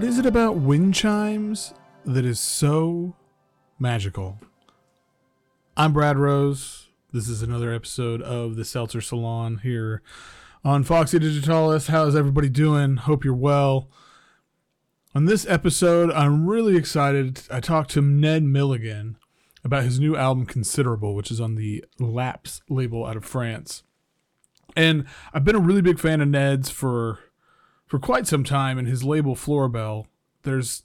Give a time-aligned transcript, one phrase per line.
[0.00, 1.74] What is it about wind chimes
[2.06, 3.14] that is so
[3.78, 4.38] magical?
[5.76, 6.88] I'm Brad Rose.
[7.12, 10.00] This is another episode of the Seltzer Salon here
[10.64, 11.88] on Foxy Digitalis.
[11.88, 12.96] How's everybody doing?
[12.96, 13.90] Hope you're well.
[15.14, 17.42] On this episode, I'm really excited.
[17.50, 19.18] I talked to Ned Milligan
[19.64, 23.82] about his new album Considerable, which is on the laaps label out of France.
[24.74, 27.18] And I've been a really big fan of Ned's for
[27.90, 30.06] for quite some time in his label Florabelle.
[30.44, 30.84] There's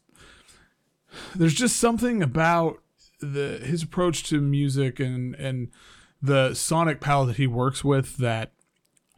[1.35, 2.81] there's just something about
[3.21, 5.69] the his approach to music and and
[6.19, 8.53] the sonic palette that he works with that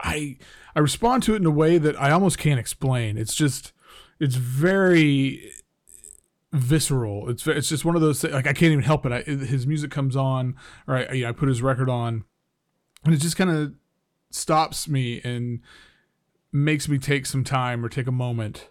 [0.00, 0.36] I
[0.76, 3.16] I respond to it in a way that I almost can't explain.
[3.16, 3.72] It's just
[4.20, 5.50] it's very
[6.52, 7.30] visceral.
[7.30, 9.12] It's it's just one of those like I can't even help it.
[9.12, 12.24] I, his music comes on, or I I put his record on,
[13.06, 13.72] and it just kind of
[14.30, 15.60] stops me and
[16.52, 18.70] makes me take some time or take a moment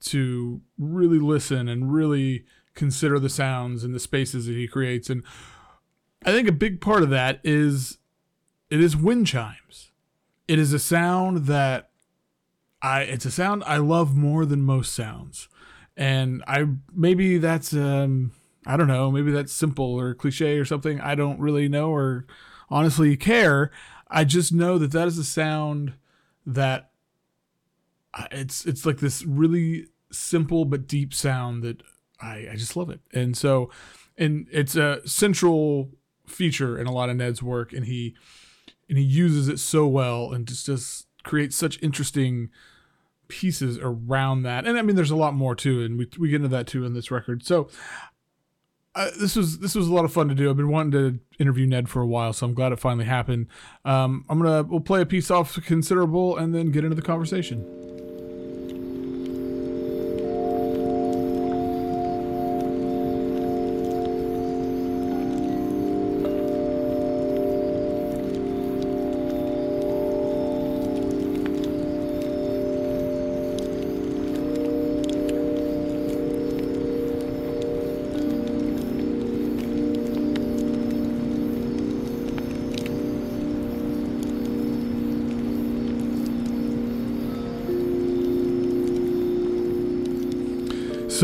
[0.00, 2.44] to really listen and really
[2.74, 5.08] consider the sounds and the spaces that he creates.
[5.08, 5.24] And
[6.24, 7.98] I think a big part of that is
[8.70, 9.92] it is wind chimes.
[10.48, 11.90] It is a sound that
[12.82, 15.48] I it's a sound I love more than most sounds.
[15.96, 18.32] And I maybe that's um
[18.66, 21.00] I don't know, maybe that's simple or cliche or something.
[21.00, 22.26] I don't really know or
[22.68, 23.70] honestly care.
[24.08, 25.94] I just know that that is a sound
[26.46, 26.90] that
[28.30, 31.82] it's it's like this really simple but deep sound that
[32.20, 33.00] I, I just love it.
[33.12, 33.70] And so
[34.16, 35.90] and it's a central
[36.26, 38.14] feature in a lot of Ned's work and he
[38.88, 42.50] and he uses it so well and just just creates such interesting
[43.28, 44.66] pieces around that.
[44.66, 46.84] And I mean there's a lot more too and we we get into that too
[46.84, 47.44] in this record.
[47.44, 47.68] So
[48.94, 50.48] uh, this was this was a lot of fun to do.
[50.48, 53.48] I've been wanting to interview Ned for a while, so I'm glad it finally happened.
[53.84, 58.03] Um, I'm gonna we'll play a piece off considerable and then get into the conversation.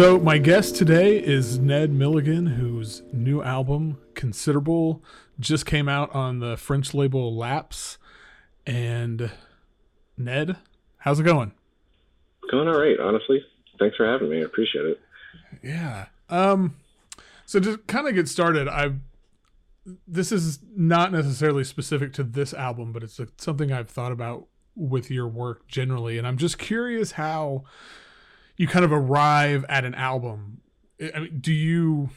[0.00, 5.04] So, my guest today is Ned Milligan, whose new album, Considerable,
[5.38, 7.98] just came out on the French label laaps.
[8.66, 9.30] And,
[10.16, 10.56] Ned,
[10.96, 11.52] how's it going?
[12.50, 13.44] Going all right, honestly.
[13.78, 14.38] Thanks for having me.
[14.38, 15.00] I appreciate it.
[15.62, 16.06] Yeah.
[16.30, 16.76] Um,
[17.44, 19.00] so, to kind of get started, I've
[20.08, 25.10] this is not necessarily specific to this album, but it's something I've thought about with
[25.10, 26.16] your work generally.
[26.16, 27.64] And I'm just curious how
[28.60, 30.60] you kind of arrive at an album.
[31.14, 32.10] I mean, do you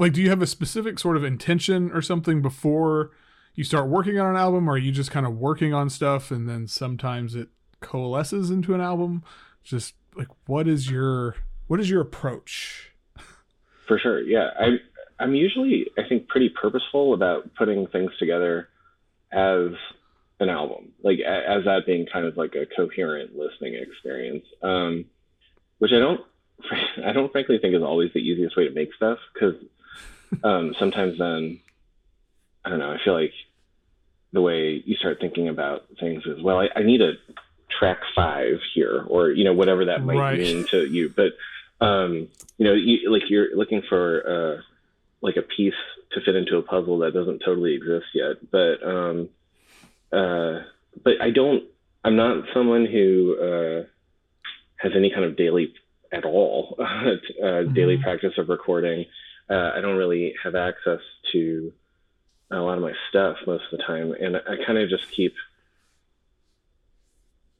[0.00, 3.12] like do you have a specific sort of intention or something before
[3.54, 6.32] you start working on an album or are you just kind of working on stuff
[6.32, 9.22] and then sometimes it coalesces into an album?
[9.62, 11.36] Just like what is your
[11.68, 12.90] what is your approach?
[13.86, 14.20] For sure.
[14.20, 14.48] Yeah.
[14.58, 14.78] I
[15.20, 18.68] I'm usually I think pretty purposeful about putting things together
[19.30, 19.68] as
[20.40, 24.44] an album, like as that being kind of like a coherent listening experience.
[24.60, 25.04] Um,
[25.84, 26.22] which I don't
[27.04, 29.56] I don't frankly think is always the easiest way to make stuff because
[30.42, 31.60] um, sometimes then
[32.64, 33.34] I don't know I feel like
[34.32, 37.12] the way you start thinking about things is well I, I need a
[37.68, 40.38] track five here or you know whatever that might right.
[40.38, 41.34] mean to you but
[41.86, 44.62] um, you know you, like you're looking for uh,
[45.20, 45.74] like a piece
[46.12, 49.28] to fit into a puzzle that doesn't totally exist yet but um,
[50.10, 50.62] uh,
[51.02, 51.64] but I don't
[52.02, 53.93] I'm not someone who uh,
[54.84, 55.74] has any kind of daily
[56.12, 57.74] at all uh, mm-hmm.
[57.74, 59.06] daily practice of recording.
[59.50, 61.00] Uh, I don't really have access
[61.32, 61.72] to
[62.50, 65.34] a lot of my stuff most of the time, and I kind of just keep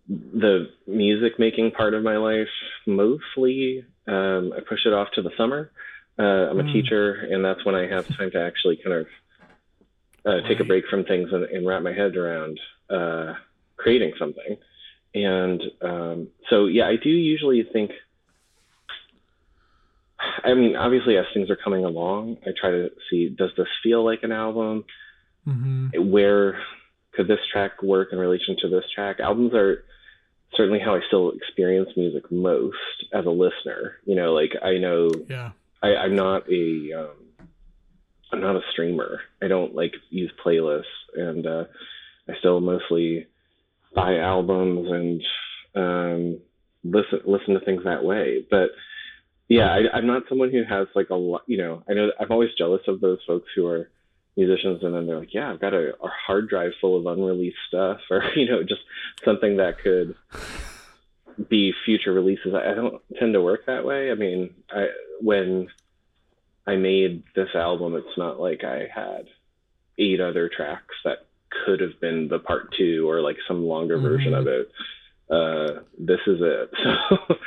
[0.09, 2.49] the music making part of my life
[2.87, 3.85] mostly.
[4.07, 5.71] Um, I push it off to the summer.
[6.19, 6.73] Uh, I'm a mm.
[6.73, 9.07] teacher, and that's when I have time to actually kind of
[10.27, 12.61] uh, take a break from things and, and wrap my head around
[12.91, 13.35] uh,
[13.77, 14.59] creating something.
[15.15, 17.93] And um, so, yeah, I do usually think.
[20.43, 24.05] I mean, obviously, as things are coming along, I try to see does this feel
[24.05, 24.85] like an album?
[25.47, 26.11] Mm-hmm.
[26.11, 26.59] Where
[27.13, 29.21] could this track work in relation to this track?
[29.21, 29.85] Albums are
[30.57, 32.77] certainly how I still experience music most
[33.13, 33.97] as a listener.
[34.05, 35.51] You know, like I know, yeah,
[35.83, 37.49] I, I'm not a, um,
[38.33, 39.21] I'm not a streamer.
[39.43, 40.83] I don't like use playlists,
[41.15, 41.65] and uh,
[42.29, 43.27] I still mostly
[43.95, 45.23] buy albums and
[45.75, 46.41] um,
[46.83, 48.45] listen listen to things that way.
[48.51, 48.71] But
[49.49, 51.43] yeah, I, I'm not someone who has like a lot.
[51.47, 53.91] You know, I know I'm always jealous of those folks who are
[54.37, 57.57] musicians and then they're like, yeah, I've got a, a hard drive full of unreleased
[57.69, 58.83] stuff, or you know, just
[59.25, 60.15] something that could
[61.49, 62.55] be future releases.
[62.55, 64.11] I, I don't tend to work that way.
[64.11, 64.89] I mean, I
[65.21, 65.69] when
[66.67, 69.27] I made this album, it's not like I had
[69.99, 71.27] eight other tracks that
[71.65, 74.07] could have been the part two or like some longer mm-hmm.
[74.07, 74.71] version of it.
[75.31, 76.71] Uh, this is it.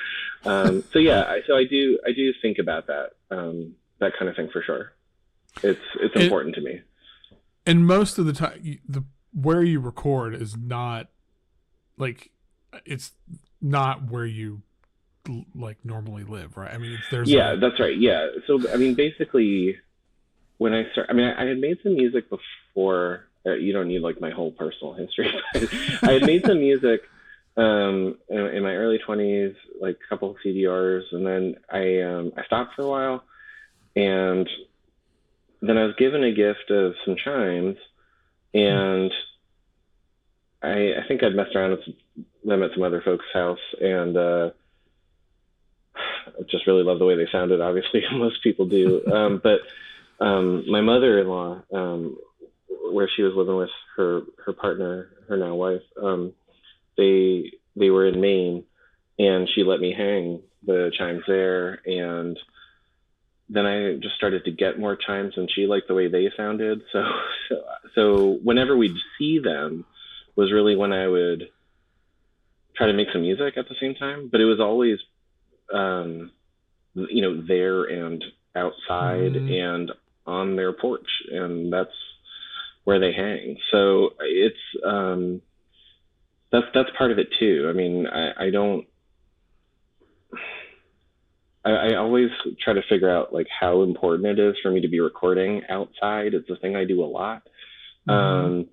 [0.44, 4.14] So, um, so yeah, I, so I do, I do think about that, um, that
[4.18, 4.94] kind of thing for sure.
[5.64, 6.82] It's, it's important to me.
[7.66, 11.10] And most of the time, the where you record is not
[11.98, 12.32] like
[12.86, 13.12] it's
[13.62, 14.62] not where you
[15.54, 16.74] like normally live, right?
[16.74, 17.58] I mean, there's yeah, a...
[17.58, 17.98] that's right.
[17.98, 19.78] Yeah, so I mean, basically,
[20.58, 23.27] when I start, I mean, I, I had made some music before.
[23.48, 25.32] Uh, you don't need like my whole personal history.
[26.04, 27.02] I had made some music
[27.56, 32.34] um, in, in, my early 20s, like a couple of CDRs, and then I um,
[32.38, 33.24] I stopped for a while,
[33.96, 34.48] and
[35.62, 37.78] then I was given a gift of some chimes,
[38.54, 39.12] and
[40.62, 41.96] I, I think I'd messed around with
[42.44, 44.50] them at some other folks' house, and uh,
[45.96, 47.62] I just really love the way they sounded.
[47.62, 49.06] Obviously, most people do.
[49.08, 49.62] Um, but
[50.20, 52.18] um, my mother-in-law, um,
[52.92, 56.34] where she was living with her her partner, her now wife, um,
[56.98, 58.64] they they were in Maine,
[59.20, 62.38] and she let me hang the chimes there, and
[63.50, 66.82] then I just started to get more chimes, and she liked the way they sounded.
[66.92, 67.04] So
[67.50, 67.56] so,
[67.96, 69.86] so whenever we'd see them,
[70.36, 71.50] was really when I would
[72.76, 74.30] try to make some music at the same time.
[74.32, 75.00] But it was always
[75.74, 76.32] um,
[76.94, 78.24] you know, there and
[78.56, 79.52] outside mm-hmm.
[79.52, 79.92] and
[80.26, 81.90] on their porch, and that's
[82.88, 83.58] where they hang.
[83.70, 84.56] So it's
[84.86, 85.42] um,
[86.54, 87.68] that's that's part of it too.
[87.70, 88.88] I mean, I, I don't.
[91.66, 92.30] I, I always
[92.64, 96.34] try to figure out like how important it is for me to be recording outside.
[96.34, 97.44] It's a thing I do a lot.
[98.08, 98.12] Mm-hmm.
[98.12, 98.66] Um,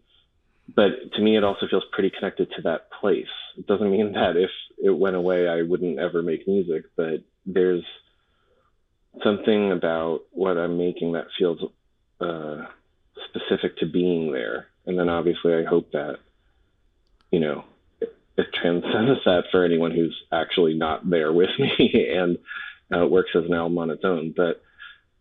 [0.76, 3.26] but to me, it also feels pretty connected to that place.
[3.58, 7.82] It doesn't mean that if it went away, I wouldn't ever make music, but there's
[9.25, 11.58] something about what I'm making that feels
[12.20, 12.67] uh,
[13.34, 14.66] specific to being there.
[14.86, 16.19] And then obviously, I hope that,
[17.31, 17.64] you know,
[18.00, 22.38] it, it transcends that for anyone who's actually not there with me and
[22.94, 24.34] uh, works as an album on its own.
[24.36, 24.62] But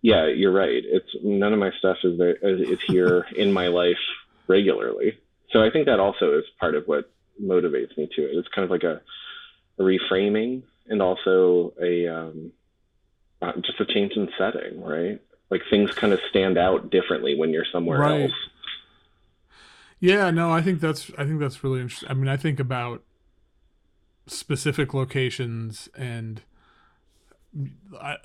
[0.02, 0.84] yeah, you're right.
[0.84, 2.36] It's none of my stuff is there.
[2.36, 3.98] Is here in my life
[4.48, 5.18] regularly.
[5.52, 7.12] So I think that also is part of what
[7.42, 8.36] motivates me to it.
[8.36, 9.02] It's kind of like a,
[9.80, 12.52] a reframing and also a um,
[13.42, 15.22] uh, just a change in setting, right?
[15.54, 18.22] Like things kind of stand out differently when you're somewhere right.
[18.24, 18.32] else.
[20.00, 22.10] Yeah, no, I think that's I think that's really interesting.
[22.10, 23.04] I mean, I think about
[24.28, 26.42] specific locations and
[28.02, 28.18] I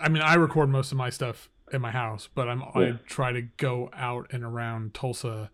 [0.00, 2.80] I mean, I record most of my stuff in my house, but I'm yeah.
[2.80, 5.50] I try to go out and around Tulsa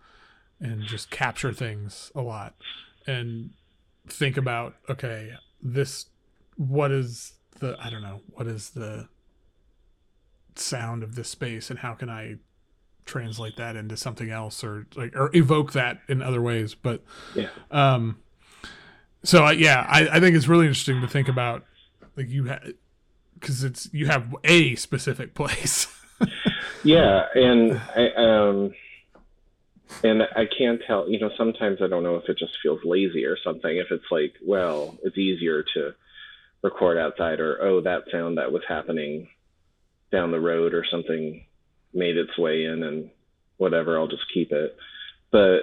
[0.61, 2.55] and just capture things a lot
[3.07, 3.51] and
[4.07, 6.07] think about okay this
[6.57, 9.09] what is the i don't know what is the
[10.61, 12.37] sound of this space and how can i
[13.05, 17.03] translate that into something else or like or evoke that in other ways but
[17.35, 18.19] yeah um
[19.25, 21.65] so uh, yeah I, I think it's really interesting to think about
[22.17, 22.73] like you have
[23.35, 25.89] because it's you have a specific place
[26.85, 28.75] yeah and i um
[30.05, 33.25] and I can't tell, you know, sometimes I don't know if it just feels lazy
[33.25, 33.77] or something.
[33.77, 35.95] If it's like, well, it's easier to
[36.63, 39.29] record outside, or oh, that sound that was happening
[40.11, 41.45] down the road or something
[41.93, 43.11] made its way in, and
[43.57, 44.77] whatever, I'll just keep it.
[45.31, 45.61] But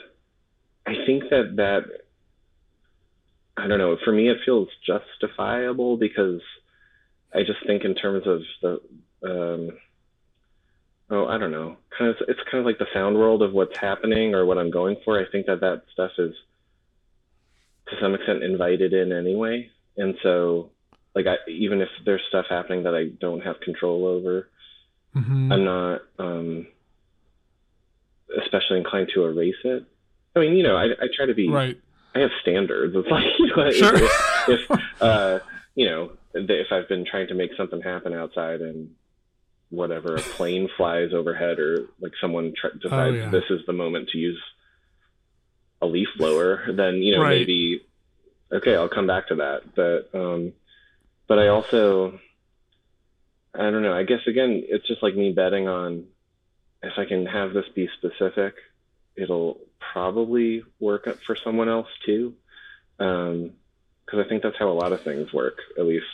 [0.85, 1.83] I think that that,
[3.57, 6.41] I don't know, for me, it feels justifiable because
[7.33, 8.81] I just think in terms of the,
[9.23, 9.77] um,
[11.09, 13.77] oh, I don't know, kind of, it's kind of like the sound world of what's
[13.77, 15.19] happening or what I'm going for.
[15.19, 16.33] I think that that stuff is
[17.89, 19.69] to some extent invited in anyway.
[19.97, 20.71] And so,
[21.17, 24.47] like, I, even if there's stuff happening that I don't have control over,
[25.15, 25.51] mm-hmm.
[25.51, 26.67] I'm not um,
[28.39, 29.83] especially inclined to erase it.
[30.35, 31.79] I mean, you know, I, I try to be, right.
[32.13, 32.95] I have standards.
[32.95, 33.95] It's like, you know, sure.
[33.95, 35.39] if, if uh,
[35.75, 38.91] you know, if I've been trying to make something happen outside and
[39.69, 43.29] whatever a plane flies overhead or like someone tr- oh, decides oh, yeah.
[43.29, 44.41] this is the moment to use
[45.81, 47.39] a leaf blower then you know right.
[47.39, 47.81] maybe
[48.51, 50.53] okay i'll come back to that but um
[51.27, 52.19] but i also
[53.53, 56.05] i don't know i guess again it's just like me betting on
[56.83, 58.55] if i can have this be specific
[59.15, 59.59] it'll
[59.93, 62.33] probably work for someone else too
[62.99, 63.51] um
[64.05, 66.05] because i think that's how a lot of things work at least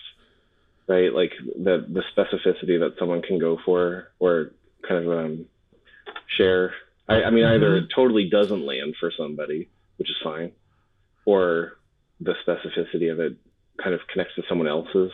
[0.88, 1.14] right?
[1.14, 4.52] Like the the specificity that someone can go for or
[4.88, 5.46] kind of um,
[6.28, 6.74] share.
[7.08, 7.56] I, I mean, mm-hmm.
[7.56, 10.52] either it totally doesn't land for somebody, which is fine,
[11.26, 11.78] or
[12.20, 13.38] the specificity of it
[13.82, 15.12] kind of connects to someone else's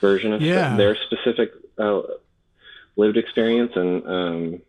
[0.00, 0.76] version of yeah.
[0.76, 2.02] their specific uh,
[2.96, 3.72] lived experience.
[3.74, 4.62] And um,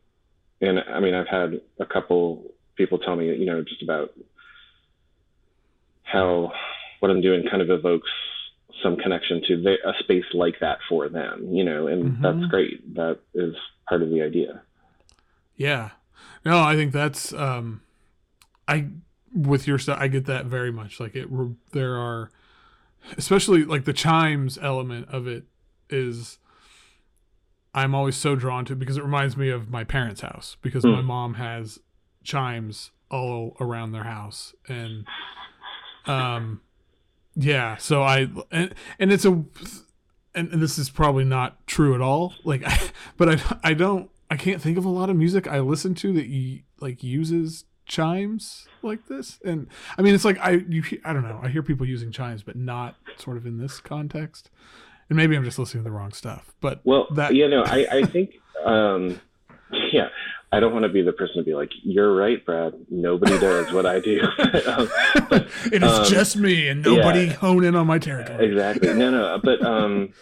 [0.62, 4.12] and I mean, I've had a couple people tell me, you know, just about
[6.03, 6.51] how
[7.00, 8.10] what I'm doing kind of evokes
[8.84, 12.22] some connection to the, a space like that for them, you know, and mm-hmm.
[12.22, 12.96] that's great.
[12.96, 13.56] That is
[13.88, 14.62] part of the idea.
[15.56, 15.91] Yeah.
[16.44, 17.82] No, I think that's um
[18.68, 18.88] I
[19.34, 21.00] with your stuff I get that very much.
[21.00, 21.27] Like it
[21.72, 22.32] there are
[23.17, 25.46] especially like the chimes element of it
[25.89, 26.38] is
[27.74, 30.93] I'm always so drawn to because it reminds me of my parents' house because mm.
[30.93, 31.79] my mom has
[32.24, 35.05] chimes all around their house and
[36.05, 36.62] um
[37.36, 39.31] yeah so i and, and it's a
[40.34, 44.10] and, and this is probably not true at all like I, but i i don't
[44.29, 47.65] i can't think of a lot of music i listen to that you like uses
[47.91, 49.67] chimes like this and
[49.98, 52.55] i mean it's like i you i don't know i hear people using chimes but
[52.55, 54.50] not sort of in this context
[55.10, 57.86] and maybe i'm just listening to the wrong stuff but well that yeah no i
[57.91, 59.19] i think um
[59.91, 60.07] yeah
[60.53, 62.74] I don't want to be the person to be like, "You're right, Brad.
[62.89, 64.21] Nobody does what I do."
[64.67, 64.89] um,
[65.29, 68.50] but, it is um, just me, and nobody yeah, hone in on my territory.
[68.50, 68.93] Exactly.
[68.93, 69.39] No, no.
[69.41, 70.13] But um,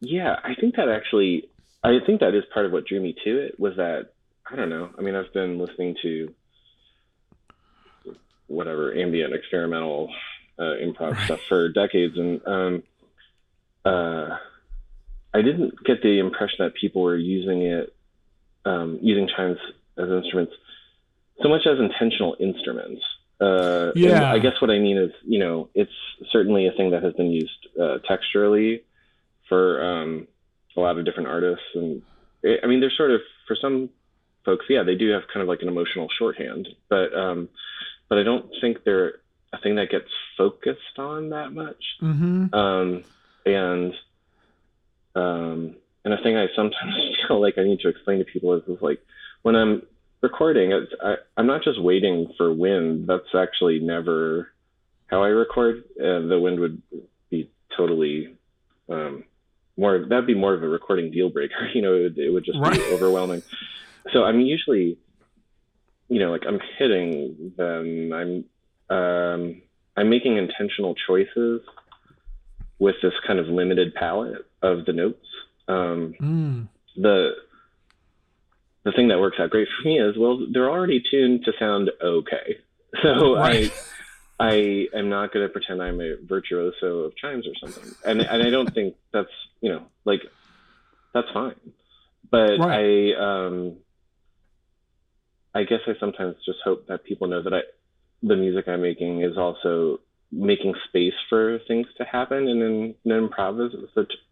[0.00, 1.48] yeah, I think that actually,
[1.82, 3.58] I think that is part of what drew me to it.
[3.58, 4.10] Was that
[4.50, 4.90] I don't know.
[4.98, 6.32] I mean, I've been listening to
[8.46, 10.12] whatever ambient experimental
[10.58, 11.24] uh, improv right.
[11.24, 12.82] stuff for decades, and um,
[13.84, 14.36] uh,
[15.34, 17.94] I didn't get the impression that people were using it
[18.64, 19.58] um, using chimes
[19.98, 20.52] as instruments
[21.42, 23.02] so much as intentional instruments.
[23.40, 24.32] Uh, yeah.
[24.32, 25.92] I guess what I mean is, you know, it's
[26.30, 28.82] certainly a thing that has been used uh, texturally
[29.48, 30.26] for um,
[30.76, 32.02] a lot of different artists, and
[32.42, 33.90] it, I mean, there's sort of for some
[34.44, 37.48] folks, yeah, they do have kind of like an emotional shorthand, but um,
[38.08, 39.16] but I don't think they're
[39.52, 41.82] a thing that gets focused on that much.
[42.02, 42.54] Mm-hmm.
[42.54, 43.04] Um,
[43.44, 43.94] and
[45.14, 46.94] um, and a thing I sometimes
[47.28, 49.00] feel like I need to explain to people is, is like
[49.42, 49.82] when I'm
[50.20, 53.06] recording, it's, I, I'm not just waiting for wind.
[53.08, 54.52] That's actually never
[55.06, 55.84] how I record.
[55.98, 56.82] Uh, the wind would
[57.30, 58.36] be totally
[58.88, 59.24] um,
[59.76, 60.04] more.
[60.08, 61.68] That'd be more of a recording deal breaker.
[61.74, 62.74] You know, it would, it would just right.
[62.74, 63.42] be overwhelming.
[64.12, 64.98] So I'm usually,
[66.08, 68.12] you know, like I'm hitting, them.
[68.12, 69.62] I'm um,
[69.96, 71.62] I'm making intentional choices
[72.78, 75.26] with this kind of limited palette of the notes
[75.68, 76.68] um, mm.
[76.96, 77.32] The
[78.84, 81.90] the thing that works out great for me is well, they're already tuned to sound
[82.02, 82.58] okay.
[83.02, 83.70] So right.
[84.40, 88.22] I I am not going to pretend I'm a virtuoso of chimes or something, and
[88.22, 89.28] and I don't think that's
[89.60, 90.20] you know like
[91.12, 91.56] that's fine.
[92.30, 93.14] But right.
[93.14, 93.76] I um
[95.56, 97.60] I guess I sometimes just hope that people know that I
[98.22, 103.28] the music I'm making is also making space for things to happen in an, an
[103.28, 103.74] improvis-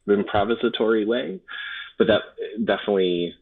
[0.09, 1.40] improvisatory way.
[1.97, 2.23] But that
[2.59, 3.35] definitely,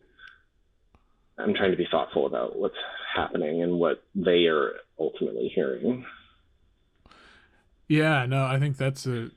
[1.39, 2.77] I'm trying to be thoughtful about what's
[3.15, 6.05] happening and what they are ultimately hearing.
[7.89, 9.31] Yeah, no, I think that's a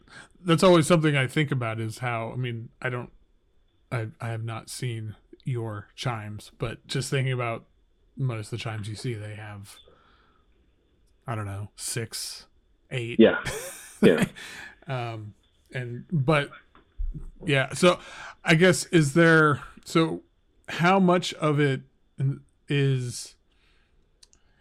[0.43, 3.11] that's always something I think about is how I mean I don't
[3.91, 7.65] I I have not seen your chimes, but just thinking about
[8.17, 9.77] most of the times you see, they have
[11.27, 12.45] I don't know six
[12.91, 13.19] eight.
[13.19, 13.39] Yeah.
[14.01, 14.25] Yeah.
[14.87, 15.33] um,
[15.73, 16.51] and but
[17.43, 17.97] yeah, so
[18.43, 20.21] I guess is there so
[20.67, 21.81] how much of it
[22.67, 23.35] is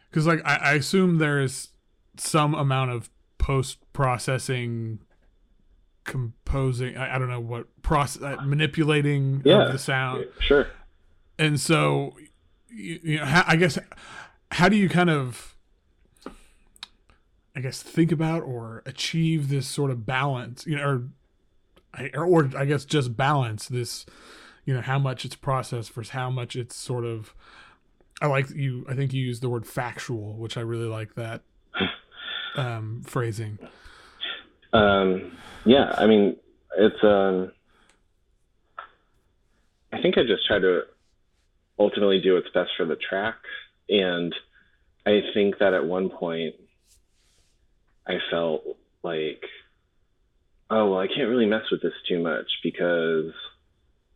[0.09, 1.69] because like I, I assume there is
[2.17, 5.01] some amount of post processing
[6.05, 10.69] composing I, I, don't know what process uh, manipulating yeah, the sound sure
[11.39, 12.15] and so
[12.75, 13.78] you, know i guess
[14.50, 15.54] how do you kind of
[17.57, 21.09] I guess think about or achieve this sort of balance, you know,
[22.14, 24.04] or or I guess just balance this,
[24.64, 27.35] you know, how much it's processed versus how much it's sort of.
[28.21, 28.85] I like you.
[28.88, 31.43] I think you used the word factual, which I really like that
[32.57, 33.59] um, phrasing.
[34.73, 36.37] Um, yeah, I mean,
[36.76, 37.04] it's.
[37.04, 37.52] Um,
[39.93, 40.83] I think I just try to
[41.78, 43.37] ultimately do what's best for the track,
[43.88, 44.35] and
[45.07, 46.54] I think that at one point
[48.07, 48.64] I felt
[49.02, 49.43] like,
[50.71, 53.33] oh, well, I can't really mess with this too much because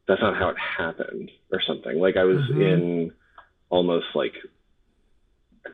[0.06, 1.98] that's not how it happened or something.
[1.98, 2.62] Like I was mm-hmm.
[2.62, 3.12] in
[3.68, 4.34] almost like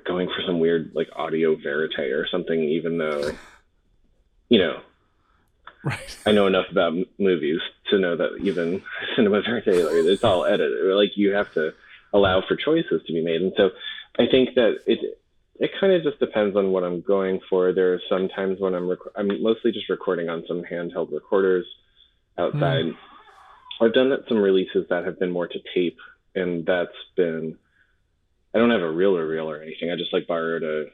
[0.04, 3.30] going for some weird like audio verite or something, even though,
[4.48, 4.80] you know,
[5.84, 6.18] right.
[6.26, 7.60] I know enough about m- movies
[7.94, 8.82] to know that even
[9.16, 10.94] cinema verite, like, it's all edited.
[10.94, 11.72] Like you have to
[12.12, 13.70] allow for choices to be made, and so
[14.18, 15.18] I think that it
[15.60, 17.72] it kind of just depends on what I'm going for.
[17.72, 21.66] There are some times when I'm rec- I'm mostly just recording on some handheld recorders
[22.36, 22.86] outside.
[22.86, 22.96] Mm.
[23.80, 25.98] I've done some releases that have been more to tape,
[26.34, 27.58] and that's been.
[28.54, 29.90] I don't have a reel or reel or anything.
[29.90, 30.86] I just like borrowed a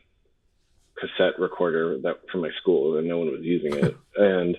[0.98, 4.58] cassette recorder that from my school, and no one was using it, and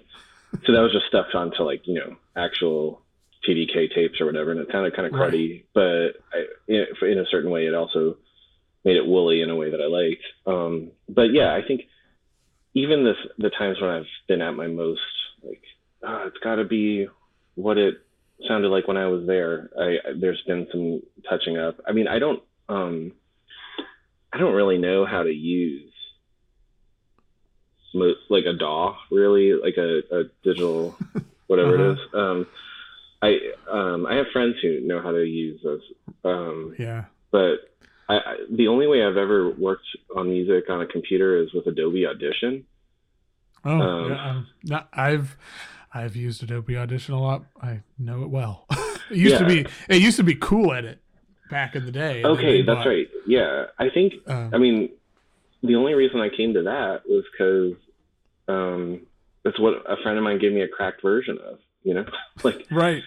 [0.66, 3.02] so that was just stuffed onto like you know actual
[3.48, 5.34] TDK tapes or whatever, and it sounded kind of Right.
[5.34, 8.18] cruddy, but I, in, a certain way, it also
[8.86, 10.24] made it woolly in a way that I liked.
[10.46, 11.82] Um, but yeah, I think
[12.74, 15.02] even this the times when I've been at my most
[15.44, 15.62] like,
[16.04, 17.08] oh, it's got to be
[17.56, 17.96] what it
[18.48, 19.70] sounded like when I was there.
[19.80, 21.80] I there's been some touching up.
[21.88, 23.14] I mean, I don't um,
[24.32, 25.91] I don't really know how to use
[27.94, 30.96] like a DAW really, like a, a digital
[31.48, 32.00] whatever it is.
[32.14, 32.48] Um,
[33.22, 33.38] I
[33.72, 35.82] um, I have friends who know how to use those.
[36.24, 37.06] Um, Yeah.
[37.32, 37.58] but
[38.10, 41.68] I, I, the only way I've ever worked on music on a computer is with
[41.68, 42.66] Adobe Audition.
[43.64, 44.78] Oh, Um, yeah.
[44.80, 45.38] Um, I've
[45.94, 47.44] I've used Adobe Audition a lot.
[47.62, 48.66] I know it well.
[49.12, 51.00] it used to be it used to be cool at it
[51.50, 52.24] back in the day.
[52.24, 53.08] Okay, that's right.
[53.28, 54.14] Yeah, I think.
[54.28, 54.90] Um, I mean,
[55.64, 57.74] the only reason I came to that was because
[58.48, 59.02] um,
[59.46, 61.60] it's what a friend of mine gave me a cracked version of.
[61.84, 62.06] You know,
[62.44, 63.02] like right.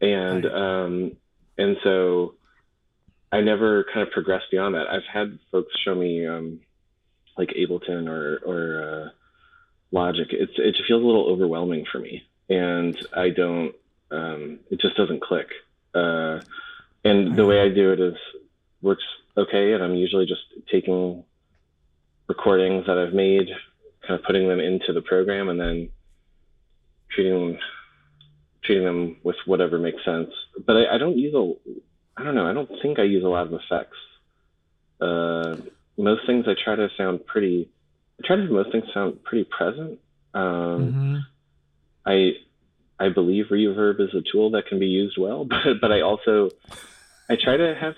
[0.00, 0.52] and Right.
[0.54, 1.12] um,
[1.58, 2.34] and so
[3.32, 4.86] I never kind of progressed beyond that.
[4.88, 6.60] I've had folks show me um,
[7.36, 9.08] like Ableton or or uh,
[9.90, 10.28] Logic.
[10.30, 13.74] It's it just feels a little overwhelming for me, and I don't.
[14.10, 15.48] Um, it just doesn't click.
[15.94, 16.40] Uh,
[17.04, 18.14] and the way I do it is
[18.82, 19.04] works
[19.36, 21.24] okay, and I'm usually just taking
[22.28, 23.48] recordings that I've made,
[24.06, 25.88] kind of putting them into the program, and then
[27.10, 27.58] treating them
[28.62, 30.30] treating them with whatever makes sense.
[30.66, 31.52] But I, I don't use a,
[32.16, 33.96] I don't know, I don't think I use a lot of effects.
[35.00, 35.56] Uh,
[35.98, 37.68] most things I try to sound pretty,
[38.22, 39.98] I try to most things sound pretty present.
[40.34, 41.22] Um, Mhm.
[42.06, 42.32] I,
[42.98, 46.50] I believe reverb is a tool that can be used well, but but I also,
[47.28, 47.94] I try to have,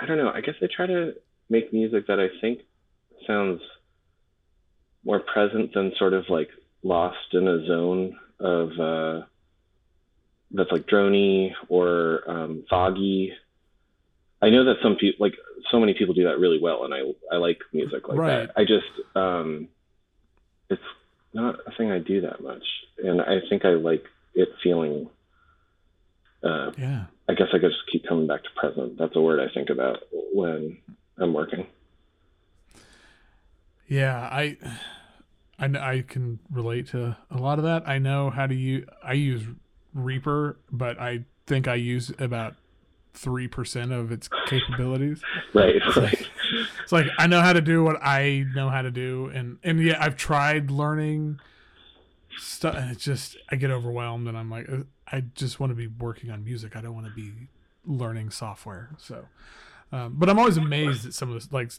[0.00, 1.14] I don't know, I guess I try to
[1.48, 2.60] make music that I think
[3.26, 3.60] sounds
[5.04, 6.48] more present than sort of like
[6.82, 9.26] lost in a zone of uh,
[10.52, 13.32] that's like drony or um, foggy.
[14.42, 15.34] I know that some people like
[15.70, 18.46] so many people do that really well, and I I like music like Right.
[18.46, 18.52] that.
[18.56, 19.68] I just um,
[20.70, 20.82] it's
[21.34, 22.64] not a thing I do that much,
[23.02, 25.10] and I think I like it feeling.
[26.42, 27.04] Uh, Yeah.
[27.28, 28.98] I guess I could just keep coming back to present.
[28.98, 29.98] That's a word I think about
[30.32, 30.78] when
[31.18, 31.66] I'm working.
[33.86, 34.56] Yeah, I,
[35.58, 37.88] I, I can relate to a lot of that.
[37.88, 38.86] I know how to use.
[39.02, 39.44] I use
[39.94, 42.54] Reaper, but I think I use about
[43.12, 45.22] three percent of its capabilities.
[45.52, 46.28] Right, right.
[46.84, 49.82] It's like I know how to do what I know how to do, and and
[49.82, 51.40] yeah, I've tried learning
[52.38, 55.74] stuff, and it's just I get overwhelmed, and I'm like, uh, I just want to
[55.76, 56.76] be working on music.
[56.76, 57.32] I don't want to be
[57.84, 58.90] learning software.
[58.98, 59.26] So,
[59.92, 61.72] um, but I'm always amazed at some of this, like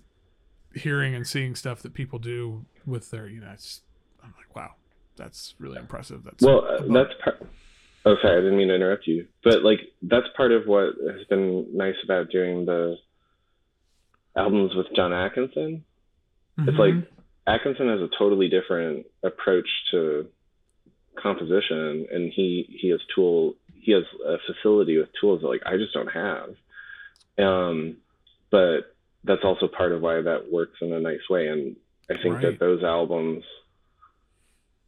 [0.73, 3.81] hearing and seeing stuff that people do with their, you know, it's
[4.23, 4.71] I'm like, wow,
[5.15, 6.23] that's really impressive.
[6.23, 7.45] That's Well, uh, that's part.
[8.05, 9.27] Oh, sorry, I didn't mean to interrupt you.
[9.43, 12.97] But like, that's part of what has been nice about doing the
[14.35, 15.83] albums with Jon Atkinson.
[16.57, 17.07] It's like Mhm.
[17.47, 20.29] Atkinson has a totally different approach to
[21.15, 25.77] composition, and he he has tool he has a facility with tools that like I
[25.77, 26.55] just don't have.
[27.37, 27.97] Um,
[28.51, 28.93] but
[29.23, 31.75] that's also part of why that works in a nice way, and
[32.09, 32.41] I think Right.
[32.43, 33.43] that those albums,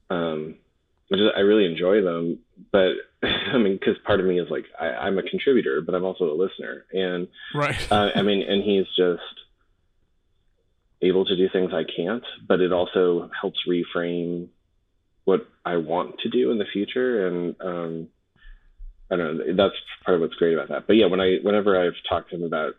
[0.10, 0.56] um,
[1.12, 2.40] I just- I really enjoy them.
[2.72, 6.04] But I mean, because part of me is like I, I'm a contributor, but I'm
[6.06, 7.92] also a listener, and right.
[7.92, 9.22] uh, I mean, and he's just
[11.02, 14.48] able to do things I can't, but it also helps reframe
[15.26, 17.28] what I want to do in the future.
[17.28, 18.08] And um,
[19.12, 20.88] I don't know, that's part of what's great about that.
[20.88, 22.74] But yeah, when I, whenever I've talked to him about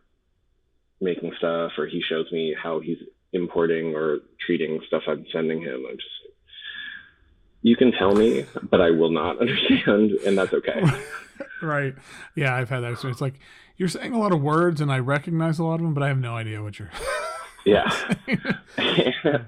[1.00, 2.98] making stuff or he shows me how he's
[3.32, 6.08] importing or treating stuff I'm sending him, I'm just,
[7.62, 10.82] you can tell me, but I will not understand, and that's okay.
[11.62, 11.94] right.
[12.36, 13.22] Yeah, I've had that experience.
[13.22, 13.40] Like
[13.76, 16.08] you're saying a lot of words, and I recognize a lot of them, but I
[16.08, 16.90] have no idea what you're.
[17.66, 17.90] Yeah.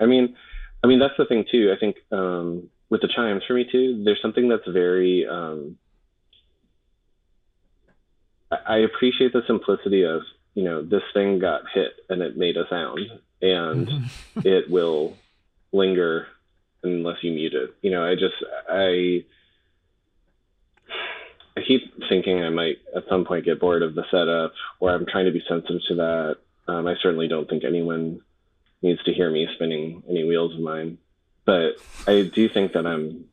[0.01, 0.37] I mean,
[0.83, 1.71] I mean that's the thing too.
[1.77, 5.27] I think um, with the chimes for me too, there's something that's very.
[5.27, 5.77] Um,
[8.67, 10.23] I appreciate the simplicity of
[10.55, 13.01] you know this thing got hit and it made a sound
[13.43, 14.11] and Mhm.
[14.45, 15.17] it will
[15.73, 16.29] linger
[16.83, 17.75] unless you mute it.
[17.83, 18.37] You know, I just
[18.71, 19.25] I
[21.57, 25.07] I keep thinking I might at some point get bored of the setup, or I'm
[25.07, 26.37] trying to be sensitive to that.
[26.69, 28.21] Um, I certainly don't think anyone
[28.83, 30.99] needs to hear me spinning any wheels of mine,
[31.47, 33.25] but I do think that I'm.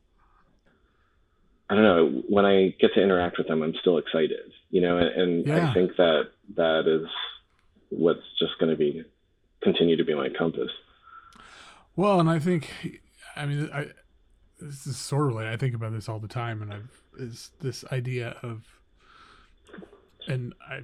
[1.68, 2.22] I don't know.
[2.28, 5.70] When I get to interact with them, I'm still excited, you know, and, and Yeah.
[5.70, 7.08] I think that that is
[7.88, 9.02] what's just going to be
[9.62, 10.70] continue to be my compass.
[11.96, 12.70] Well, and I think,
[13.34, 13.88] I mean, I
[14.60, 17.50] this is sort of like I think about this all the time, and I've is
[17.60, 18.62] this idea of,
[20.28, 20.82] and I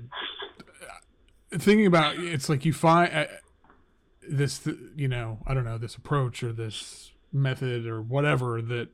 [1.53, 3.29] thinking about it's like you find
[4.29, 4.67] this,
[4.97, 8.89] you know, I don't know, this approach or this method or whatever that,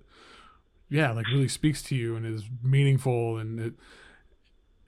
[0.88, 3.75] yeah, like really speaks to you and is meaningful, and it,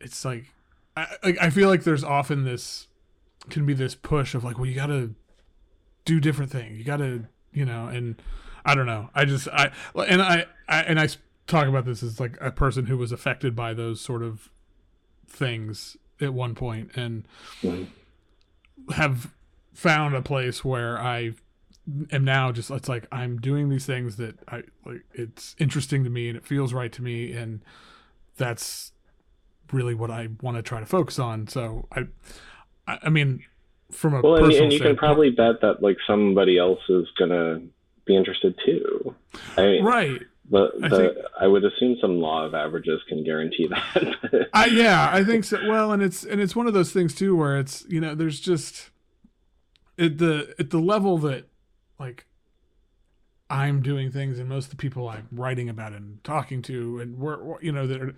[0.01, 0.53] it's like,
[0.97, 2.87] I I feel like there's often this
[3.51, 5.15] can be this push of like, well, you got to
[6.05, 6.79] do different things.
[6.79, 8.21] You got to, you know, and
[8.65, 9.11] I don't know.
[9.15, 11.09] I just I and I, I and i
[11.47, 14.51] talk about this as like a person who was affected by those sort of
[15.27, 17.27] things at one point and
[18.95, 19.33] have
[19.73, 21.33] found a place where I
[22.12, 26.11] am now just it's like I'm doing these things that I like it's interesting to
[26.11, 27.62] me and it feels right to me and
[28.37, 28.92] that's
[29.72, 31.48] really what I want to try to focus on.
[31.48, 32.07] So I
[32.87, 33.44] I, mean
[33.90, 37.61] from a Well, and, and you can probably bet that like somebody else is gonna
[38.05, 39.14] be interested too.
[39.57, 43.68] I mean, right the, I think- I would assume some law of averages can guarantee
[43.68, 44.48] that.
[44.53, 45.59] I, yeah, I think so.
[45.68, 48.40] Well, and it's and it's one of those things too where it's you know there's
[48.40, 48.90] just
[49.98, 51.48] at the at the level that
[51.99, 52.27] like
[53.51, 57.19] I'm doing things and most of the people I'm writing about and talking to and
[57.19, 58.15] we're you know that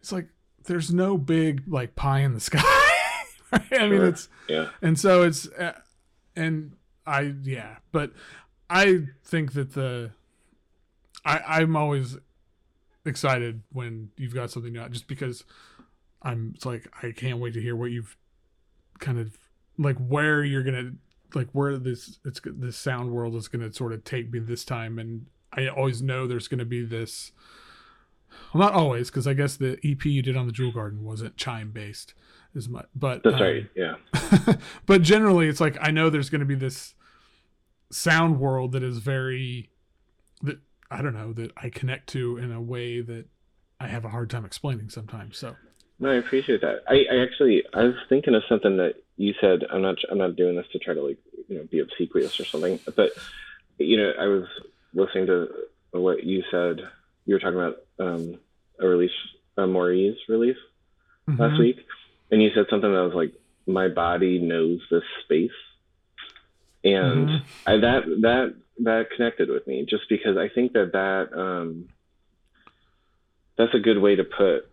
[0.00, 0.28] it's like
[0.64, 2.62] there's no big like pie in the sky.
[3.52, 3.62] right?
[3.72, 4.06] I mean Sure.
[4.08, 5.72] it's yeah, and so it's uh,
[6.36, 6.72] and
[7.06, 8.12] i yeah but
[8.68, 10.12] i think that the
[11.24, 12.16] i i'm always
[13.04, 15.42] excited when you've got something new out just because
[16.22, 18.16] i'm it's like i can't wait to hear what you've
[19.00, 19.36] kind of
[19.78, 20.92] like where you're gonna
[21.34, 24.98] like where this it's this sound world is gonna sort of take me this time
[24.98, 27.32] and i always know there's gonna be this
[28.52, 31.36] well not always because i guess the ep you did on the jewel garden wasn't
[31.36, 32.14] chime based
[32.54, 33.66] as much but that's um, right.
[33.74, 33.94] Yeah,
[34.86, 36.94] but generally it's like i know there's going to be this
[37.90, 39.70] sound world that is very
[40.42, 40.58] that
[40.90, 43.26] i don't know that i connect to in a way that
[43.78, 45.56] i have a hard time explaining sometimes so
[46.00, 46.82] no, I appreciate that.
[46.88, 49.64] I, I actually I was thinking of something that you said.
[49.70, 52.46] I'm not I'm not doing this to try to like you know be obsequious or
[52.46, 53.10] something, but
[53.76, 54.44] you know I was
[54.94, 55.48] listening to
[55.92, 56.80] what you said.
[57.26, 58.38] You were talking about um,
[58.80, 59.10] a release,
[59.58, 60.56] a Maurice release.
[61.28, 61.58] last Mhm.
[61.60, 61.76] week,
[62.30, 63.32] and you said something that was like,
[63.66, 65.50] "My body knows this space,"
[66.82, 67.42] and Mhm.
[67.66, 68.54] I, that that
[68.84, 71.90] that connected with me just because I think that that um,
[73.58, 74.66] that's a good way to put.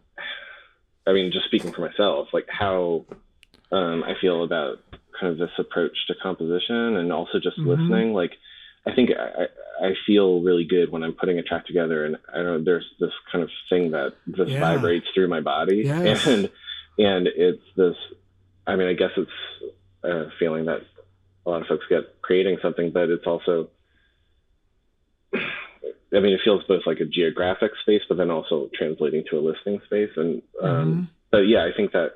[1.05, 3.05] I mean, just speaking for myself, like how
[3.71, 4.79] um, I feel about
[5.19, 7.65] kind of this approach to composition and also just Mhm.
[7.65, 8.13] listening.
[8.13, 8.37] Like,
[8.85, 9.47] I think I,
[9.81, 12.63] I feel really good when I'm putting a track together, and I don't know.
[12.63, 14.59] There's this kind of thing that just Yeah.
[14.59, 16.25] vibrates through my body, Yes.
[16.25, 16.49] and
[16.99, 17.95] and it's this.
[18.65, 19.31] I mean, I guess it's
[20.03, 20.81] a feeling that
[21.45, 23.69] a lot of folks get creating something, but it's also.
[26.13, 29.41] I mean, it feels both like a geographic space, but then also translating to a
[29.41, 31.07] listening space, and um, Mhm.
[31.31, 32.13] but yeah, I think that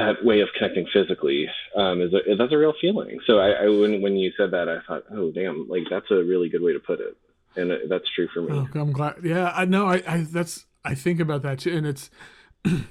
[0.00, 3.20] that way of connecting physically um, is a, that's a real feeling.
[3.26, 6.16] So I, I when when you said that, I thought, oh damn, like that's a
[6.16, 7.16] really good way to put it,
[7.56, 8.48] and that's true for me.
[8.52, 9.16] Oh, I'm glad.
[9.22, 9.86] Yeah, I know.
[9.86, 12.10] I, I that's I think about that too, and it's
[12.64, 12.86] and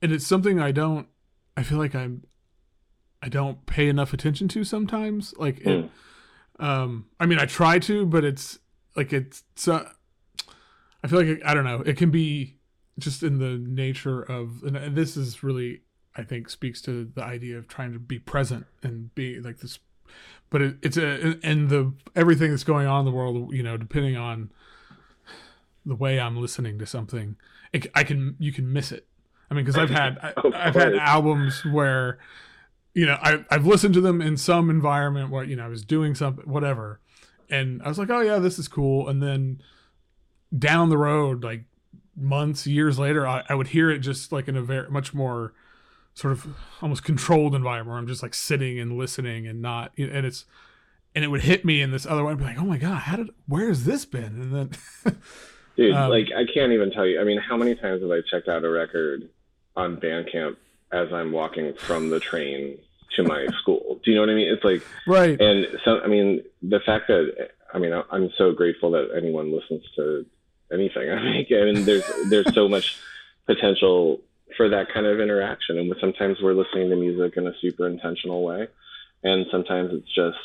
[0.00, 1.08] it's something I don't.
[1.56, 2.24] I feel like I'm.
[3.24, 5.32] I don't pay enough attention to sometimes.
[5.36, 5.88] Like, it,
[6.58, 8.58] um, I mean, I try to, but it's
[8.96, 9.44] like it's.
[9.66, 9.88] Uh,
[11.04, 11.82] I feel like it, I don't know.
[11.82, 12.56] It can be
[12.98, 15.82] just in the nature of, and this is really,
[16.16, 19.78] I think, speaks to the idea of trying to be present and be like this.
[20.50, 23.76] But it, it's a and the everything that's going on in the world, you know,
[23.76, 24.50] depending on
[25.86, 27.36] the way I'm listening to something,
[27.72, 29.06] it, I can you can miss it.
[29.50, 32.18] I mean, because I've had I, I've had albums where,
[32.94, 35.84] you know, I I've listened to them in some environment where you know I was
[35.84, 37.00] doing something whatever,
[37.50, 39.62] and I was like, oh yeah, this is cool, and then
[40.56, 41.64] down the road, like
[42.16, 45.54] months, years later, I, I would hear it just like in a very much more
[46.14, 46.46] sort of
[46.80, 50.44] almost controlled environment where I'm just like sitting and listening and not, and it's
[51.14, 53.02] and it would hit me in this other way and be like, oh my god,
[53.02, 54.24] how did where has this been?
[54.24, 54.70] And then
[55.76, 57.20] Dude, Um, like I can't even tell you.
[57.20, 59.28] I mean, how many times have I checked out a record
[59.74, 60.56] on Bandcamp
[60.92, 62.78] as I'm walking from the train
[63.16, 63.98] to my school?
[64.04, 64.48] Do you know what I mean?
[64.52, 68.90] It's like, right, and so I mean, the fact that I mean, I'm so grateful
[68.90, 70.26] that anyone listens to
[70.70, 71.48] anything I make.
[71.50, 72.98] I mean, there's there's so much
[73.46, 74.20] potential
[74.56, 78.42] for that kind of interaction, and sometimes we're listening to music in a super intentional
[78.42, 78.68] way,
[79.22, 80.38] and sometimes it's just.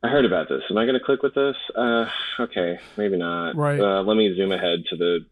[0.00, 0.62] I heard about this.
[0.70, 1.56] Am I going to click with this?
[1.74, 3.56] Uh, okay, maybe not.
[3.56, 3.80] Right.
[3.80, 5.26] Uh, let me zoom ahead to the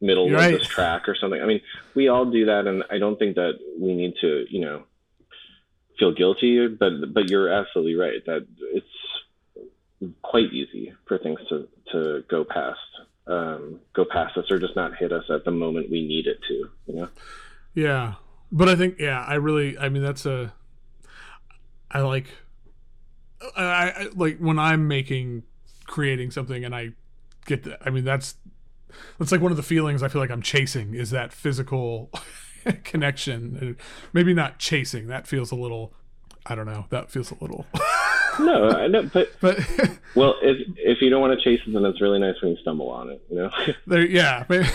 [0.00, 0.54] middle Right.
[0.54, 1.42] of this track or something.
[1.42, 1.60] I mean,
[1.96, 4.84] we all do that, and I don't think that we need to, you know,
[5.98, 6.68] feel guilty.
[6.68, 12.78] But but you're absolutely right that it's quite easy for things to to go past
[13.26, 16.38] um, go past us or just not hit us at the moment we need it
[16.48, 16.70] to.
[16.86, 17.08] You know.
[17.74, 18.14] Yeah,
[18.52, 20.52] but I think yeah, I really, I mean, that's a,
[21.90, 22.28] I like,
[23.56, 25.42] I, I like when I'm making,
[25.86, 26.90] creating something, and I
[27.46, 27.80] get that.
[27.84, 28.36] I mean, that's
[29.18, 32.10] that's like one of the feelings I feel like I'm chasing is that physical
[32.84, 33.76] connection.
[34.12, 35.08] Maybe not chasing.
[35.08, 35.92] That feels a little.
[36.46, 36.86] I don't know.
[36.90, 37.66] That feels a little.
[38.40, 39.58] No, I know, but but
[40.14, 42.56] well, if if you don't want to chase it, then it's really nice when you
[42.58, 43.22] stumble on it.
[43.30, 43.50] You know.
[43.86, 44.66] there, yeah, but-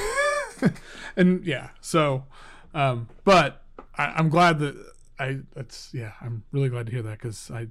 [1.16, 1.70] and yeah.
[1.82, 2.26] So,
[2.74, 3.64] um, but
[3.98, 4.76] I, I'm glad that
[5.20, 5.40] I.
[5.56, 6.14] That's yeah.
[6.22, 7.68] I'm really glad to hear that because I,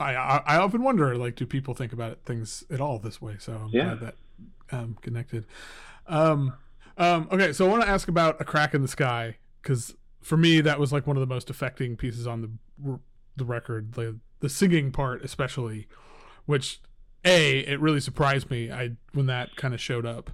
[0.00, 3.36] I, I I often wonder like, do people think about things at all this way?
[3.38, 3.84] So I'm Yeah.
[3.96, 4.14] glad that
[4.70, 5.44] um, connected.
[6.06, 6.54] Um,
[6.96, 10.36] um, okay, so I want to ask about a crack in the sky because for
[10.36, 12.40] me that was like one of the most affecting pieces on
[12.82, 12.98] the
[13.36, 15.86] the record, the the singing part especially,
[16.46, 16.80] which
[17.24, 20.30] a it really surprised me I when that kind of showed up,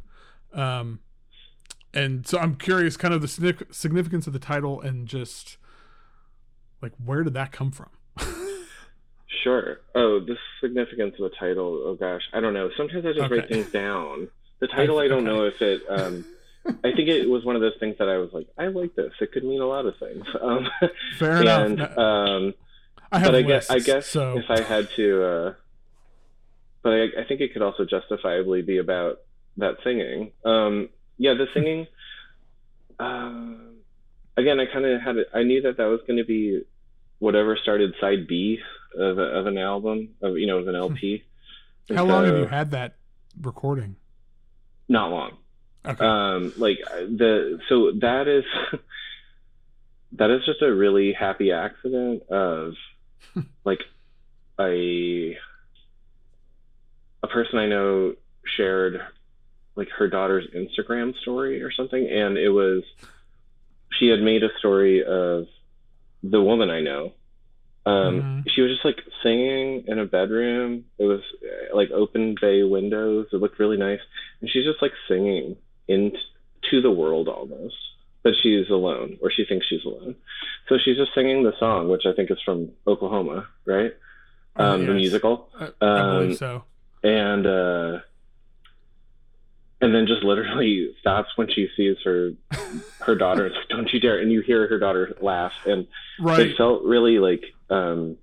[0.52, 1.00] um,
[1.92, 5.56] and so I'm curious, kind of the significance of the title and just
[6.82, 7.90] like where did that come from?
[9.42, 9.80] Sure.
[9.94, 11.82] Oh, the significance of the title.
[11.84, 12.70] Oh gosh, I don't know.
[12.78, 14.28] Sometimes I just write things down.
[14.60, 15.36] The title, I don't Okay.
[15.36, 15.82] know if it.
[15.88, 16.24] Um,
[16.82, 19.12] I think it was one of those things that I was like, I like this.
[19.20, 20.24] It could mean a lot of things.
[20.40, 20.68] Um,
[21.18, 21.66] Fair enough.
[21.66, 22.54] and No, um,
[23.14, 25.54] I have but I guess, I guess so if I had to, uh,
[26.82, 29.20] but I, I think it could also justifiably be about
[29.56, 30.32] that singing.
[30.44, 31.86] Um, yeah, the singing.
[32.98, 33.76] um
[34.36, 35.28] again, I kind of had it.
[35.32, 36.62] I knew that that was going to be
[37.20, 38.58] whatever started side B
[38.98, 41.22] of, a, of an album, of you know, of an LP.
[41.88, 42.96] And how long have you had that
[43.40, 43.96] recording?
[44.88, 45.36] Not long.
[45.86, 46.04] Okay.
[46.04, 48.44] um like the so that is
[50.12, 52.72] that is just a really happy accident of
[53.64, 53.80] like
[54.60, 55.36] a
[57.22, 58.14] a person i know
[58.56, 59.00] shared
[59.76, 62.82] like her daughter's instagram story or something and it was
[63.98, 65.46] she had made a story of
[66.22, 67.12] the woman i know.
[67.86, 68.44] Um Mhm.
[68.48, 70.86] she was just like singing in a bedroom.
[70.98, 71.20] It was
[71.74, 73.26] like open bay windows.
[73.32, 74.00] It looked really nice.
[74.40, 75.56] And she's just like singing
[75.86, 77.76] into the world almost
[78.24, 80.16] but she's alone or she thinks she's alone
[80.68, 83.92] so she's just singing the song which i think is from oklahoma right
[84.56, 84.96] um, the Yes.
[84.96, 86.64] musical I, I um, believe so.
[87.02, 87.98] and uh
[89.80, 92.32] and then just literally stops when she sees her
[93.00, 95.86] her daughter it's like don't you dare and you hear her daughter laugh and
[96.18, 96.40] Right.
[96.40, 98.16] it felt really like um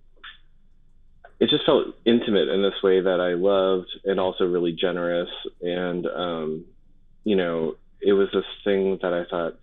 [1.40, 5.30] it just felt intimate in this way that I loved and also really generous
[5.62, 6.66] and um
[7.24, 9.58] you know it was this thing that I thought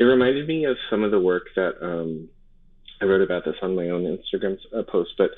[0.00, 2.28] it reminded me of some of the work that um
[3.00, 5.30] I wrote about this on my own Instagram uh, post but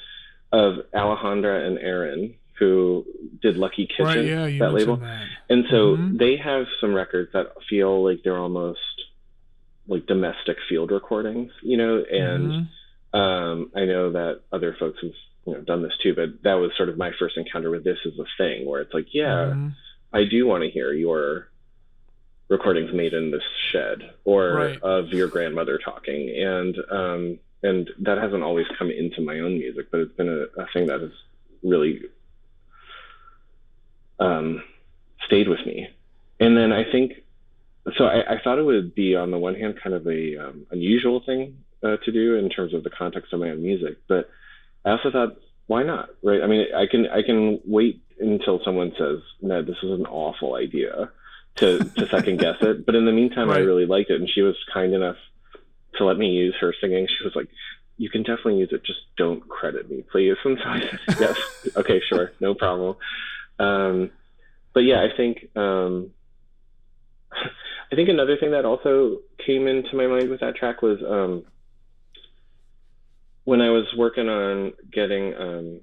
[0.52, 3.04] of Alejandra and Aeron who
[3.42, 4.24] did Lucky Kitchen right.
[4.24, 4.58] Yeah.
[4.60, 5.26] That label that.
[5.50, 6.18] and so Mhm.
[6.18, 8.78] they have some records that feel like they're almost
[9.88, 12.52] like domestic field recordings, you know, and
[13.12, 13.18] Mhm.
[13.18, 15.10] um, I know that other folks have
[15.46, 17.98] you know done this too, but that was sort of my first encounter with this
[18.06, 19.72] as a thing where it's like, yeah, Mhm.
[20.12, 21.48] I do want to hear your
[22.52, 24.82] recordings made in this shed or Right.
[24.82, 29.86] of your grandmother talking, and um, and that hasn't always come into my own music,
[29.90, 31.12] but it's been a, a thing that has
[31.62, 32.02] really
[34.20, 34.62] um,
[35.26, 35.88] stayed with me.
[36.40, 37.12] And then I think
[37.96, 38.04] so.
[38.04, 41.22] I, I thought it would be on the one hand kind of a um, unusual
[41.24, 44.28] thing uh, to do in terms of the context of my own music, but
[44.84, 45.36] I also thought,
[45.68, 46.10] why not?
[46.22, 46.42] Right?
[46.42, 50.54] I mean, I can I can wait until someone says, "No, this is an awful
[50.56, 51.10] idea,"
[51.56, 52.84] to to second guess it.
[52.86, 55.16] But in the meantime, I really liked it, and she was kind enough
[55.96, 57.06] to let me use her singing.
[57.06, 57.48] She was like.
[57.98, 58.82] You can definitely use it.
[58.84, 60.34] Just don't credit me, please.
[60.44, 61.38] And so I said, yes.
[61.76, 62.32] Okay, sure.
[62.40, 62.96] No problem.
[63.60, 64.10] Um,
[64.72, 66.10] but yeah, I think um,
[67.30, 71.44] I think another thing that also came into my mind with that track was um,
[73.44, 75.80] when I was working on getting um,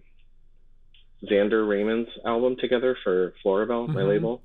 [1.23, 4.08] Xander Raymond's album together for Florabelle, my Mhm.
[4.10, 4.41] label,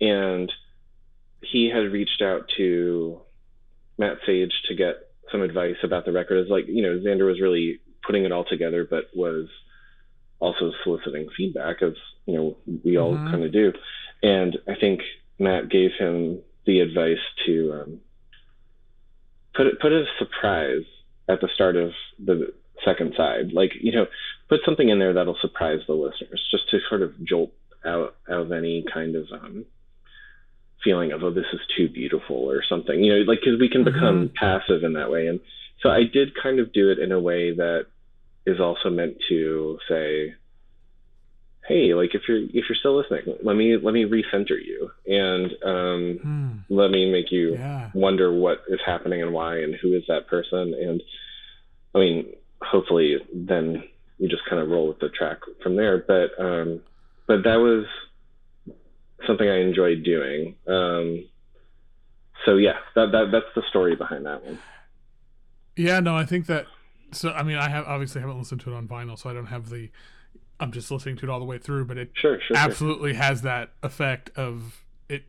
[0.00, 0.50] and
[1.42, 3.20] he had reached out to
[3.98, 4.96] Matt Sage to get
[5.30, 6.44] some advice about the record.
[6.44, 9.48] Is like you know Xander was really putting it all together, but was
[10.40, 11.94] also soliciting feedback, as
[12.26, 13.30] you know we all Mhm.
[13.30, 13.72] kind of do.
[14.22, 15.02] And I think
[15.38, 18.00] Matt gave him the advice to um,
[19.54, 20.84] put it, put a surprise
[21.28, 22.52] at the start of the
[22.84, 24.06] second side, like you know,
[24.48, 27.52] put something in there that'll surprise the listeners, just to sort of jolt
[27.84, 29.64] out out of any kind of um,
[30.84, 33.84] feeling of oh this is too beautiful or something, you know, like because we can
[33.84, 35.26] become passive in that way.
[35.26, 35.40] And
[35.82, 37.86] so I did kind of do it in a way that
[38.46, 40.34] is also meant to say
[41.66, 45.52] hey like if you're if you're still listening let me let me recenter you and
[45.64, 46.52] um, Hmm.
[46.74, 47.90] let me make you Yeah.
[47.92, 51.02] wonder what is happening and why and who is that person and
[51.94, 53.84] i mean hopefully then
[54.18, 56.80] you just kind of roll with the track from there but um
[57.26, 57.84] but that was
[59.26, 61.24] something i enjoyed doing um
[62.44, 64.58] so yeah that, that that's the story behind that one
[65.78, 66.66] Yeah, no, I think that.
[67.12, 69.46] So, I mean, I have obviously haven't listened to it on vinyl, so I don't
[69.46, 69.90] have the.
[70.58, 72.56] I'm just listening to it all the way through, but it sure sure, sure.
[72.56, 75.22] absolutely has that effect of it.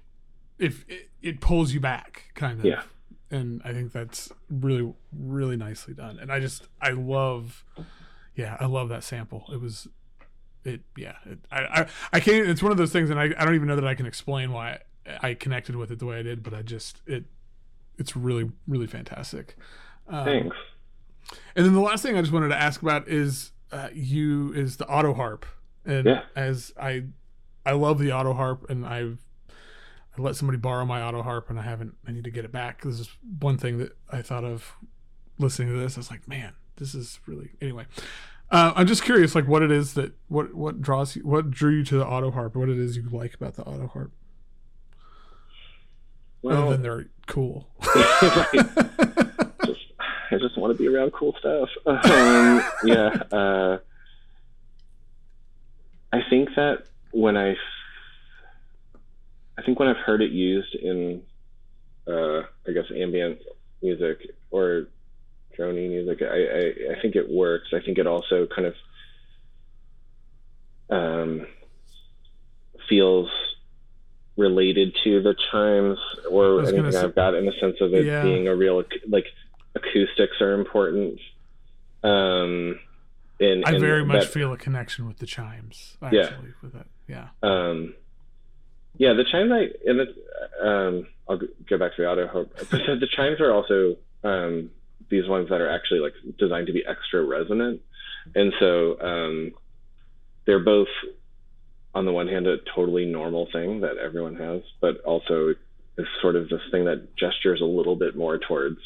[0.58, 2.66] If it, it pulls you back, kind of.
[2.66, 2.82] Yeah.
[3.30, 6.18] And I think that's really, really nicely done.
[6.18, 7.64] And I just, I love,
[8.34, 9.46] yeah, I love that sample.
[9.54, 9.88] It was,
[10.64, 12.48] it, yeah, it, I, I, I can't.
[12.48, 14.52] It's one of those things, and I, I don't even know that I can explain
[14.52, 14.80] why
[15.22, 17.26] I connected with it the way I did, but I just, it,
[17.98, 19.56] it's really, really fantastic.
[20.08, 20.56] Um, thanks
[21.56, 24.78] and then the last thing I just wanted to ask about is uh, you is
[24.78, 25.46] the auto harp,
[25.86, 26.22] and Yeah.
[26.36, 27.04] as I
[27.66, 29.20] I love the auto harp, and I've
[30.18, 31.96] I let somebody borrow my auto harp, and I haven't.
[32.08, 32.82] I need to get it back.
[32.82, 34.74] This is one thing that I thought of
[35.38, 35.98] listening to this.
[35.98, 37.86] I was like, man, this is really anyway.
[38.52, 41.78] Uh, I'm just curious, like what it is that what what draws you, what drew
[41.78, 44.12] you to the auto harp, what it is you like about the auto harp,
[46.44, 47.68] other well than they're cool.
[47.84, 47.96] just
[50.32, 51.70] I just want to be around cool stuff.
[51.86, 53.78] Um, yeah, uh,
[56.12, 57.56] I think that when I,
[59.58, 61.22] I think when I've heard it used in,
[62.08, 63.40] uh, I guess ambient
[63.82, 64.88] music or
[65.60, 67.68] drony music, I, I I think it works.
[67.74, 68.76] I think it also kind of
[70.90, 71.46] um,
[72.88, 73.30] feels
[74.38, 75.98] related to the chimes
[76.32, 78.24] or anything say- I've got in the sense of it Yeah.
[78.24, 79.26] being a real like
[79.76, 81.20] acoustics are important.
[82.04, 82.80] Um,
[83.42, 85.98] and, I and very much that- feel a connection with the chimes.
[86.02, 86.24] Yeah.
[86.24, 87.28] Actually, with it, yeah.
[87.44, 87.94] um,
[88.98, 90.10] yeah, the chimes I and it,
[90.62, 94.72] um, I'll go back to the auto the, the chimes are also um,
[95.10, 97.82] these ones that are actually like designed to be extra resonant,
[98.36, 99.52] and so um,
[100.46, 100.88] they're both
[101.96, 105.56] on the one hand a totally normal thing that everyone has, but also
[105.98, 108.78] is sort of this thing that gestures a little bit more towards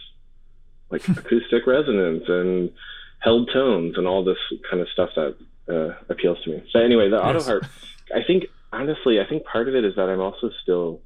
[0.90, 2.72] like acoustic resonance and
[3.20, 4.38] held tones and all this
[4.70, 5.36] kind of stuff that
[5.70, 6.64] uh, appeals to me.
[6.72, 7.46] So anyway, the auto Yes.
[7.48, 7.66] harp,
[8.14, 11.02] I think honestly, I think part of it is that I'm also still.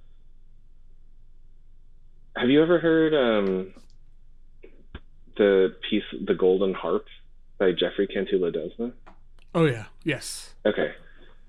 [2.36, 3.74] Have you ever heard um,
[5.38, 7.06] the piece "The Golden Harp"
[7.58, 8.92] by Jefre Cantu Ledesma?
[9.56, 9.86] Oh yeah.
[10.04, 10.54] Yes.
[10.66, 10.94] Okay,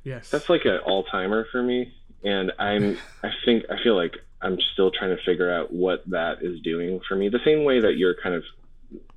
[0.05, 0.31] Yes.
[0.31, 1.93] that's like an all timer for me,
[2.25, 6.43] and I'm I think I feel like I'm still trying to figure out what that
[6.43, 7.29] is doing for me.
[7.29, 8.45] The same way that you're kind of,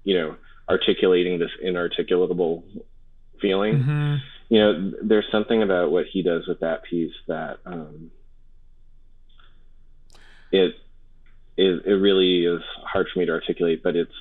[0.04, 0.36] you know,
[0.68, 2.64] articulating this inarticulable
[3.40, 3.84] feeling.
[3.84, 4.16] hmm
[4.50, 8.12] You know, there's something about what he does with that piece that um,
[10.52, 10.76] it
[11.58, 14.12] it it really is hard for me to articulate, but it's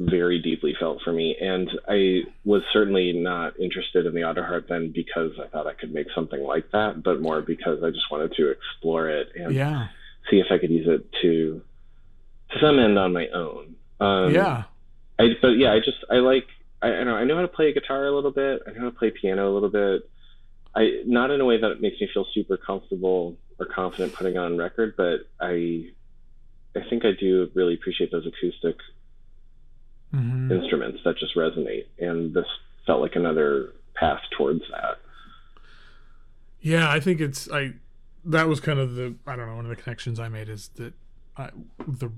[0.00, 1.36] very deeply felt for me.
[1.38, 5.74] And I was certainly not interested in the auto harp then because I thought I
[5.74, 9.54] could make something like that, but more because I just wanted to explore it and
[9.54, 9.88] Yeah.
[10.30, 11.62] see if I could use it to
[12.52, 13.76] to some end on my own.
[14.00, 14.64] Um, yeah.
[15.18, 16.46] I but yeah, I just I like
[16.80, 18.62] I, I know I know how to play a guitar a little bit.
[18.66, 20.08] I know how to play piano a little bit.
[20.74, 24.38] I not in a way that it makes me feel super comfortable or confident putting
[24.38, 25.90] on record, but I
[26.74, 28.76] I think I do really appreciate those acoustic
[30.10, 32.46] hmm instruments that just resonate, and this
[32.86, 34.98] felt like another path towards that.
[36.60, 36.90] Yeah.
[36.90, 37.74] I think it's I.
[38.24, 40.68] That was kind of the I don't know one of the connections I made is
[40.76, 40.92] that
[41.36, 41.50] I
[41.86, 42.10] the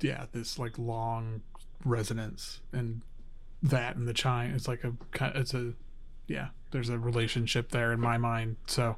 [0.00, 1.42] yeah this like long
[1.84, 3.02] resonance and
[3.62, 4.92] that and the chime it's like a
[5.34, 5.74] it's a
[6.26, 8.96] yeah there's a relationship there in my mind so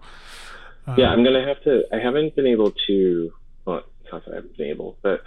[0.86, 1.84] um, Yeah, I'm gonna have to.
[1.92, 3.32] I haven't been able to.
[3.64, 5.22] Well, it's not that I haven't been able, but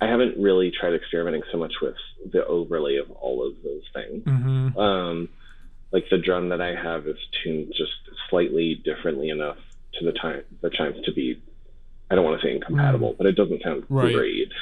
[0.00, 1.94] I haven't really tried experimenting so much with
[2.30, 4.24] the overlay of all of those things.
[4.24, 4.76] mhm.
[4.76, 5.28] Um,
[5.92, 7.92] like the drum that I have is tuned just
[8.28, 9.56] slightly differently enough
[9.94, 11.40] to the time the chimes to be.
[12.10, 14.14] I don't want to say incompatible, but it doesn't sound Right.
[14.14, 14.52] great.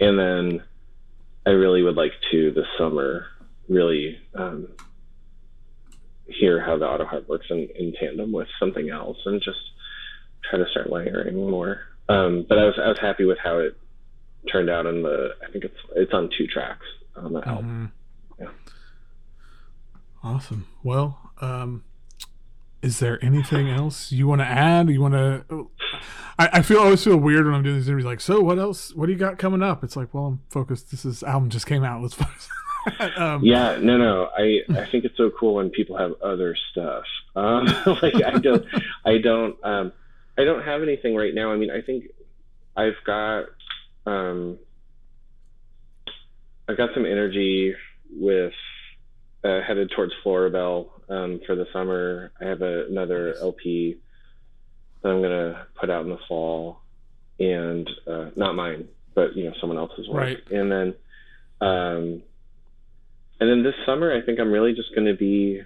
[0.00, 0.62] And then
[1.46, 3.26] I really would like to this summer
[3.68, 4.68] really um,
[6.26, 9.58] hear how the auto harp works in, in tandem with something else and just
[10.48, 11.80] try to start layering more.
[12.08, 13.76] Um, but I was I was happy with how it
[14.50, 16.86] turned out in the I think it's it's on two tracks
[17.16, 17.92] on the album.
[18.38, 18.40] Mhm.
[18.40, 18.48] Yeah.
[20.22, 20.66] Awesome.
[20.82, 21.84] Well, um,
[22.82, 24.88] is there anything else you want to add?
[24.88, 25.70] You want to?
[26.38, 28.06] I, I feel I always feel weird when I'm doing these interviews.
[28.06, 28.94] Like, so what else?
[28.94, 29.82] What do you got coming up?
[29.84, 30.90] It's like, well, I'm focused.
[30.90, 32.02] This is album just came out.
[32.02, 32.48] Let's focus.
[33.16, 34.28] um, Yeah, no, no.
[34.36, 37.04] I I think it's so cool when people have other stuff.
[37.36, 37.66] Um,
[38.02, 38.64] like I don't,
[39.04, 39.92] I don't, um,
[40.38, 41.52] I don't have anything right now.
[41.52, 42.04] I mean, I think
[42.76, 43.44] I've got,
[44.06, 44.58] um,
[46.68, 47.74] I've got some energy
[48.12, 48.52] with
[49.44, 52.32] uh, headed towards Florabelle um, for the summer.
[52.40, 53.98] I have a, another LP
[55.02, 56.80] that I'm gonna put out in the fall,
[57.38, 60.22] and uh, not mine, but you know someone else's work.
[60.22, 60.50] Right.
[60.50, 60.94] And then,
[61.60, 62.22] um,
[63.40, 65.62] and then this summer, I think I'm really just gonna be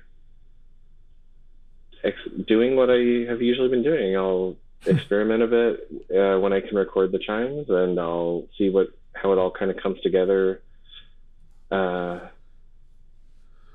[2.02, 4.16] ex- doing what I have usually been doing.
[4.16, 8.88] I'll experiment a bit uh, when I can record the chimes, and I'll see what
[9.12, 10.62] how it all kind of comes together.
[11.70, 12.20] Uh,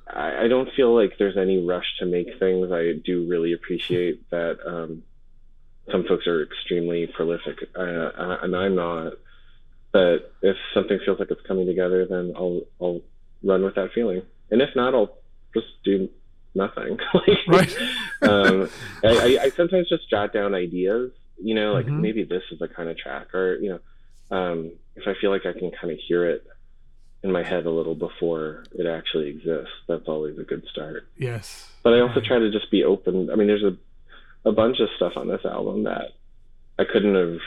[0.07, 2.71] I, I don't feel like there's any rush to make things.
[2.71, 5.03] I do really appreciate that um,
[5.91, 9.13] some folks are extremely prolific, uh, and I'm not.
[9.91, 13.01] But if something feels like it's coming together, then I'll I'll
[13.43, 14.21] run with that feeling.
[14.51, 15.17] And if not, I'll
[15.53, 16.09] just do
[16.59, 16.99] nothing.
[17.13, 17.77] like, Right.
[18.21, 18.69] um,
[19.03, 21.11] I, I, I sometimes just jot down ideas.
[21.41, 21.99] You know, like Mhm.
[22.01, 25.45] maybe this is the kind of track, or you know, um, if I feel like
[25.45, 26.45] I can kind of hear it
[27.23, 31.07] in my head a little before it actually exists, that's always a good start.
[31.17, 31.67] yes.
[31.83, 33.29] But I also try to just be open.
[33.31, 33.75] I mean, there's a
[34.45, 36.11] a bunch of stuff on this album that
[36.77, 37.39] I couldn't have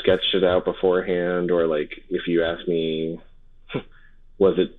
[0.00, 3.20] sketched it out beforehand, or like if you asked me,
[4.38, 4.78] was it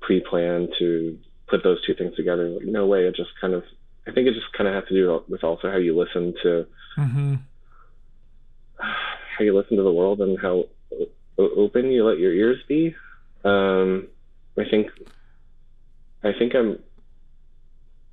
[0.00, 1.18] pre-planned to
[1.48, 2.48] put those two things together?
[2.48, 3.06] Like, no way.
[3.06, 3.64] It just kind of.
[4.06, 6.66] I think it just kind of has to do with also how you listen to
[6.96, 7.34] mm-hmm.
[8.78, 10.64] how you listen to the world and how
[11.38, 12.94] o- open you let your ears be.
[13.44, 14.08] Um,
[14.58, 14.88] I think,
[16.24, 16.78] I think I'm,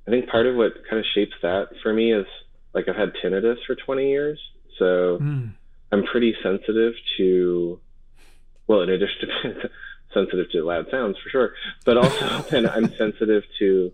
[0.06, 2.26] I think part of what kind of shapes that for me is
[2.74, 4.38] like I've had tinnitus for 20 years,
[4.78, 5.52] so Mm.
[5.92, 7.80] I'm pretty sensitive to,
[8.66, 9.70] well, in addition to
[10.16, 11.52] sensitive to loud sounds for sure,
[11.84, 12.16] but also
[12.50, 13.92] then I'm sensitive to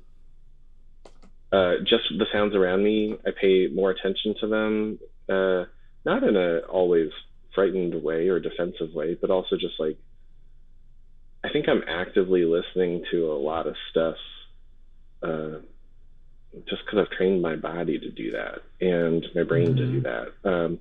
[1.52, 3.16] uh, just the sounds around me.
[3.26, 4.98] I pay more attention to them,
[5.28, 5.64] uh,
[6.04, 7.10] not in a always
[7.54, 9.98] frightened way or defensive way, but also just like
[11.44, 14.16] I think I'm actively listening to a lot of stuff.
[15.22, 15.58] Uh,
[16.68, 20.02] just because I've trained my body to do that and my brain to do Mhm.
[20.02, 20.78] that, um,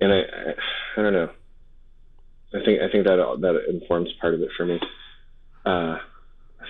[0.00, 0.54] and I, I,
[0.98, 1.30] I don't know.
[2.56, 4.80] I think I think that that informs part of it for me.
[5.64, 5.98] Uh,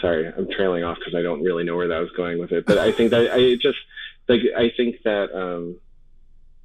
[0.01, 2.67] sorry, I'm trailing off because I don't really know where that was going with it.
[2.67, 3.79] But I think that I just
[4.29, 5.77] like I think that um,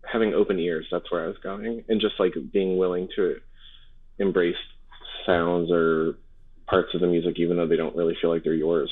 [0.06, 3.40] having open ears, that's where I was going, and just like being willing to
[4.20, 4.56] embrace
[5.26, 6.16] sounds or
[6.68, 8.92] parts of the music, even though they don't really feel like they're yours.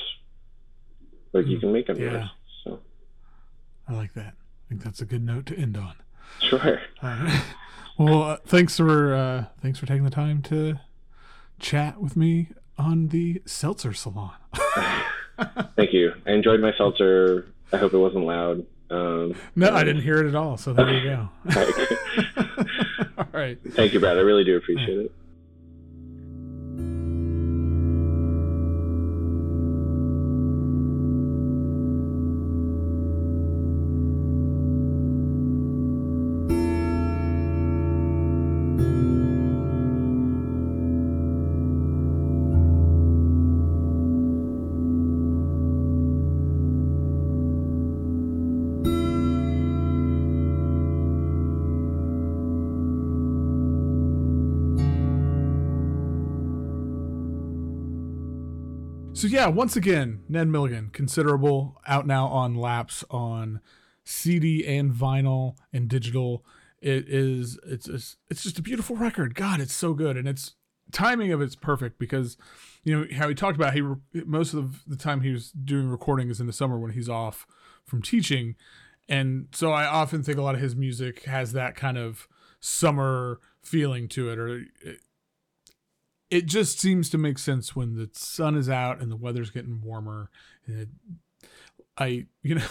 [1.32, 2.10] Like you Mm, can make them yeah.
[2.10, 2.30] yours.
[2.64, 2.80] So
[3.88, 4.34] I like that.
[4.34, 5.94] I think that's a good note to end on.
[6.40, 6.80] Sure.
[7.02, 7.42] All right.
[7.98, 10.78] Well, uh, thanks for uh, thanks for taking the time to
[11.58, 14.32] chat with me on the Seltzer Salon.
[15.76, 16.12] Thank you.
[16.26, 17.46] I enjoyed my seltzer.
[17.72, 18.66] I hope it wasn't loud.
[18.90, 20.56] Um, no, I didn't hear it at all.
[20.56, 21.28] So there you go.
[23.18, 23.58] all right.
[23.70, 24.16] Thank you, Brad.
[24.16, 25.12] I really do appreciate it.
[59.30, 63.60] Yeah, once again, Ned Milligan, considerable out now on laaps on
[64.02, 66.44] CD and vinyl and digital.
[66.82, 69.36] It is it's it's, it's just a beautiful record.
[69.36, 70.54] God, it's so good, and it's
[70.90, 72.36] timing of it's perfect because
[72.82, 73.82] you know how he talked about he
[74.24, 77.46] most of the time he was doing recording is in the summer when he's off
[77.84, 78.56] from teaching,
[79.08, 82.26] and so I often think a lot of his music has that kind of
[82.58, 84.64] summer feeling to it, or
[86.30, 89.80] it, just seems to make sense when the sun is out and the weather's getting
[89.82, 90.30] warmer.
[90.66, 90.88] It,
[91.96, 92.66] I, you know,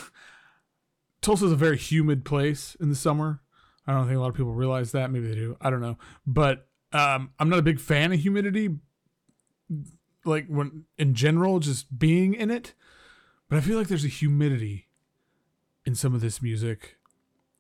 [1.22, 3.42] Tulsa's a very humid place in the summer.
[3.86, 5.12] I don't think a lot of people realize that.
[5.12, 5.58] Maybe they do.
[5.60, 5.98] I don't know.
[6.26, 8.70] But um, I'm not a big fan of humidity.
[10.26, 12.74] like when in general just being in it,
[13.50, 14.88] but I feel like there's a humidity
[15.86, 16.98] in some of this music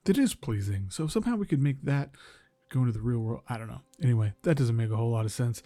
[0.05, 0.87] that is pleasing.
[0.89, 2.11] So somehow we could make that
[2.69, 3.41] go into the real world.
[3.49, 3.81] I don't know.
[4.01, 5.61] Anyway, that doesn't make a whole lot of sense.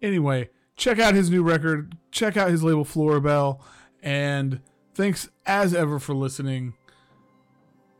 [0.00, 3.60] Anyway, check out his new record, check out his label Florabelle,
[4.02, 4.60] and
[4.94, 6.74] thanks as ever for listening.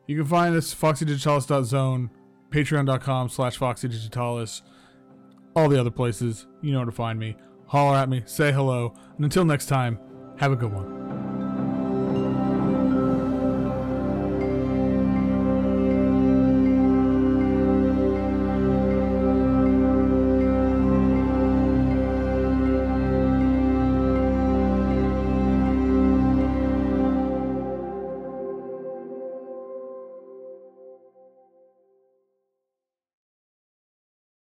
[0.06, 2.10] You can find us foxydigitalis.zone,
[2.50, 4.62] patreon.com slash foxydigitalis,
[5.54, 6.46] all the other places.
[6.62, 7.36] You know where to find me.
[7.66, 9.98] Holler at me, say hello, and until next time,
[10.38, 11.05] have a good one.